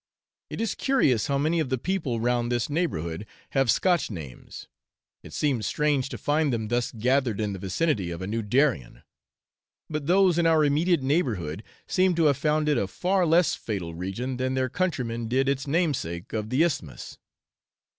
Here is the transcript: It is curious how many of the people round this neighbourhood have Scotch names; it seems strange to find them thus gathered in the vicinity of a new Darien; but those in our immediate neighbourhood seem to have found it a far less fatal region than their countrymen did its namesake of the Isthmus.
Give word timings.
It 0.49 0.59
is 0.59 0.73
curious 0.73 1.27
how 1.27 1.37
many 1.37 1.59
of 1.59 1.69
the 1.69 1.77
people 1.77 2.19
round 2.19 2.51
this 2.51 2.71
neighbourhood 2.71 3.27
have 3.51 3.69
Scotch 3.69 4.09
names; 4.09 4.67
it 5.21 5.31
seems 5.31 5.67
strange 5.67 6.09
to 6.09 6.17
find 6.17 6.51
them 6.51 6.69
thus 6.69 6.91
gathered 6.91 7.39
in 7.39 7.53
the 7.53 7.59
vicinity 7.59 8.09
of 8.09 8.19
a 8.19 8.25
new 8.25 8.41
Darien; 8.41 9.03
but 9.91 10.07
those 10.07 10.39
in 10.39 10.47
our 10.47 10.65
immediate 10.65 11.03
neighbourhood 11.03 11.61
seem 11.85 12.15
to 12.15 12.23
have 12.25 12.37
found 12.37 12.67
it 12.67 12.79
a 12.79 12.87
far 12.87 13.27
less 13.27 13.53
fatal 13.53 13.93
region 13.93 14.37
than 14.37 14.55
their 14.55 14.69
countrymen 14.69 15.27
did 15.27 15.47
its 15.47 15.67
namesake 15.67 16.33
of 16.33 16.49
the 16.49 16.63
Isthmus. 16.63 17.19